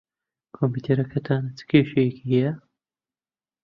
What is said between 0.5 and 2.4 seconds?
کۆمپیوتەرەکەتان چ کێشەیەکی